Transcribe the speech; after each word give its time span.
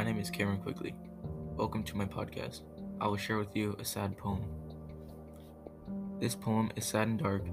is 0.00 0.30
Cameron 0.30 0.60
Quigley. 0.62 0.94
Welcome 1.56 1.82
to 1.84 1.96
my 1.96 2.06
podcast. 2.06 2.62
I 3.02 3.06
will 3.06 3.18
share 3.18 3.36
with 3.36 3.54
you 3.54 3.76
a 3.78 3.84
sad 3.84 4.16
poem. 4.16 4.42
This 6.18 6.34
poem 6.34 6.72
is 6.74 6.86
sad 6.86 7.06
and 7.06 7.18
dark 7.18 7.44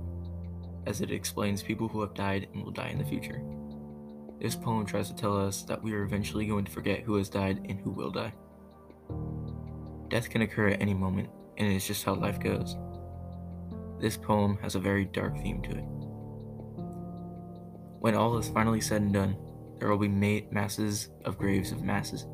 as 0.85 1.01
it 1.01 1.11
explains 1.11 1.61
people 1.61 1.89
who 1.89 1.99
have 1.99 2.13
died 2.13 2.47
and 2.53 2.63
will 2.63 2.71
die 2.71 2.87
in 2.87 2.99
the 2.99 3.03
future. 3.03 3.41
This 4.39 4.55
poem 4.55 4.85
tries 4.85 5.09
to 5.09 5.15
tell 5.15 5.37
us 5.37 5.63
that 5.63 5.83
we 5.83 5.93
are 5.93 6.03
eventually 6.03 6.47
going 6.47 6.63
to 6.63 6.71
forget 6.71 7.01
who 7.01 7.15
has 7.15 7.27
died 7.27 7.65
and 7.67 7.81
who 7.81 7.91
will 7.91 8.11
die. 8.11 8.33
Death 10.07 10.29
can 10.29 10.41
occur 10.41 10.69
at 10.69 10.81
any 10.81 10.93
moment, 10.93 11.29
and 11.57 11.67
it 11.67 11.75
is 11.75 11.85
just 11.85 12.05
how 12.05 12.15
life 12.15 12.39
goes. 12.39 12.77
This 13.99 14.15
poem 14.15 14.57
has 14.61 14.75
a 14.75 14.79
very 14.79 15.03
dark 15.03 15.37
theme 15.37 15.61
to 15.63 15.71
it. 15.71 15.83
When 17.99 18.15
all 18.15 18.37
is 18.37 18.47
finally 18.47 18.79
said 18.79 19.01
and 19.01 19.13
done, 19.13 19.35
there 19.79 19.89
will 19.89 19.97
be 19.97 20.07
ma- 20.07 20.47
masses 20.51 21.09
of 21.25 21.37
graves 21.37 21.71
of 21.71 21.83
masses, 21.83 22.25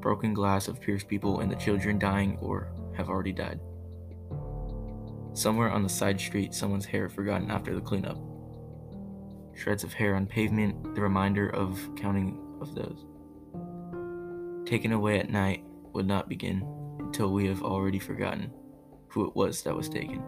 broken 0.00 0.34
glass 0.34 0.68
of 0.68 0.80
pierced 0.80 1.08
people, 1.08 1.40
and 1.40 1.50
the 1.50 1.56
children 1.56 1.98
dying 1.98 2.38
or 2.40 2.72
have 2.96 3.08
already 3.08 3.32
died. 3.32 3.60
Somewhere 5.34 5.70
on 5.70 5.82
the 5.82 5.88
side 5.88 6.20
street, 6.20 6.52
someone's 6.52 6.84
hair 6.84 7.08
forgotten 7.08 7.50
after 7.50 7.74
the 7.74 7.80
cleanup. 7.80 8.18
Shreds 9.54 9.84
of 9.84 9.92
hair 9.92 10.14
on 10.14 10.26
pavement, 10.26 10.94
the 10.94 11.00
reminder 11.00 11.48
of 11.48 11.78
counting 11.96 12.38
of 12.60 12.74
those. 12.74 13.06
Taken 14.66 14.92
away 14.92 15.18
at 15.18 15.30
night 15.30 15.64
would 15.92 16.06
not 16.06 16.28
begin 16.28 16.66
until 16.98 17.32
we 17.32 17.46
have 17.46 17.62
already 17.62 17.98
forgotten 17.98 18.50
who 19.08 19.26
it 19.26 19.36
was 19.36 19.62
that 19.62 19.76
was 19.76 19.88
taken. 19.88 20.22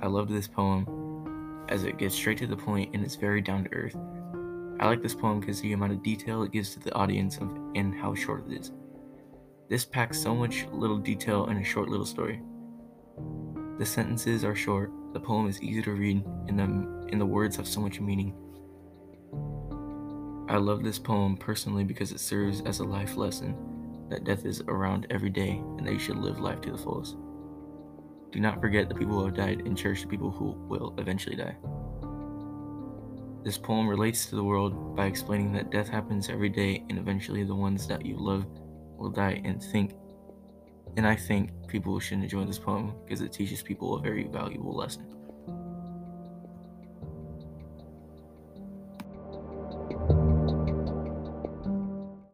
I 0.00 0.08
loved 0.08 0.30
this 0.30 0.48
poem 0.48 1.66
as 1.68 1.84
it 1.84 1.98
gets 1.98 2.14
straight 2.14 2.38
to 2.38 2.46
the 2.46 2.56
point 2.56 2.94
and 2.94 3.04
it's 3.04 3.14
very 3.14 3.40
down 3.40 3.64
to 3.64 3.72
earth. 3.72 3.96
I 4.82 4.86
like 4.86 5.00
this 5.00 5.14
poem 5.14 5.38
because 5.38 5.60
the 5.60 5.74
amount 5.74 5.92
of 5.92 6.02
detail 6.02 6.42
it 6.42 6.50
gives 6.50 6.70
to 6.70 6.80
the 6.80 6.92
audience 6.92 7.36
of, 7.36 7.56
and 7.76 7.94
how 7.94 8.16
short 8.16 8.50
it 8.50 8.60
is. 8.60 8.72
This 9.68 9.84
packs 9.84 10.20
so 10.20 10.34
much 10.34 10.66
little 10.72 10.98
detail 10.98 11.46
in 11.46 11.58
a 11.58 11.62
short 11.62 11.88
little 11.88 12.04
story. 12.04 12.42
The 13.78 13.86
sentences 13.86 14.44
are 14.44 14.56
short, 14.56 14.90
the 15.12 15.20
poem 15.20 15.46
is 15.46 15.62
easy 15.62 15.82
to 15.82 15.92
read, 15.92 16.24
and 16.48 16.58
the, 16.58 16.64
and 17.12 17.20
the 17.20 17.24
words 17.24 17.54
have 17.58 17.68
so 17.68 17.80
much 17.80 18.00
meaning. 18.00 18.34
I 20.48 20.56
love 20.56 20.82
this 20.82 20.98
poem 20.98 21.36
personally 21.36 21.84
because 21.84 22.10
it 22.10 22.18
serves 22.18 22.60
as 22.62 22.80
a 22.80 22.84
life 22.84 23.16
lesson 23.16 23.54
that 24.10 24.24
death 24.24 24.44
is 24.44 24.62
around 24.62 25.06
every 25.10 25.30
day 25.30 25.62
and 25.78 25.86
that 25.86 25.92
you 25.92 26.00
should 26.00 26.16
live 26.16 26.40
life 26.40 26.60
to 26.62 26.72
the 26.72 26.78
fullest. 26.78 27.16
Do 28.32 28.40
not 28.40 28.60
forget 28.60 28.88
the 28.88 28.96
people 28.96 29.20
who 29.20 29.26
have 29.26 29.36
died 29.36 29.62
and 29.64 29.78
cherish 29.78 30.02
the 30.02 30.08
people 30.08 30.32
who 30.32 30.56
will 30.66 30.92
eventually 30.98 31.36
die. 31.36 31.56
This 33.44 33.58
poem 33.58 33.88
relates 33.88 34.26
to 34.26 34.36
the 34.36 34.44
world 34.44 34.94
by 34.94 35.06
explaining 35.06 35.52
that 35.54 35.70
death 35.70 35.88
happens 35.88 36.28
every 36.28 36.48
day 36.48 36.84
and 36.88 36.98
eventually 36.98 37.42
the 37.42 37.54
ones 37.54 37.86
that 37.88 38.06
you 38.06 38.16
love 38.16 38.46
will 38.96 39.10
die 39.10 39.42
and 39.44 39.62
think 39.62 39.94
and 40.96 41.06
I 41.06 41.16
think 41.16 41.50
people 41.68 41.98
should 41.98 42.18
enjoy 42.18 42.44
this 42.44 42.58
poem 42.58 42.92
because 43.04 43.22
it 43.22 43.32
teaches 43.32 43.62
people 43.62 43.96
a 43.96 44.00
very 44.00 44.24
valuable 44.24 44.76
lesson. 44.76 45.06